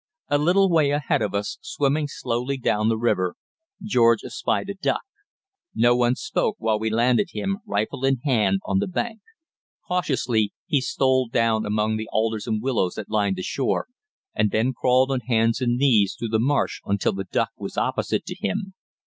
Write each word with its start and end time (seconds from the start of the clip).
A 0.29 0.39
little 0.39 0.67
way 0.67 0.89
ahead 0.89 1.21
of 1.21 1.35
us, 1.35 1.59
swimming 1.61 2.07
slowly 2.07 2.57
down 2.57 2.89
the 2.89 2.97
river, 2.97 3.35
George 3.83 4.23
espied 4.23 4.67
a 4.71 4.73
duck. 4.73 5.03
No 5.75 5.95
one 5.95 6.15
spoke 6.15 6.55
while 6.57 6.79
we 6.79 6.89
landed 6.89 7.27
him, 7.33 7.59
rifle 7.67 8.03
in 8.03 8.17
hand, 8.23 8.61
on 8.65 8.79
the 8.79 8.87
bank. 8.87 9.19
Cautiously 9.87 10.53
he 10.65 10.81
stole 10.81 11.27
down 11.29 11.67
among 11.67 11.97
the 11.97 12.09
alders 12.11 12.47
and 12.47 12.63
willows 12.63 12.95
that 12.95 13.11
lined 13.11 13.35
the 13.35 13.43
shore, 13.43 13.85
and 14.33 14.49
then 14.49 14.73
crawled 14.73 15.11
on 15.11 15.19
hands 15.19 15.61
and 15.61 15.77
knees 15.77 16.15
through 16.17 16.29
the 16.29 16.39
marsh 16.39 16.81
until 16.83 17.13
the 17.13 17.25
duck 17.25 17.51
was 17.55 17.77
opposite 17.77 18.25
to 18.25 18.35
him. 18.39 18.73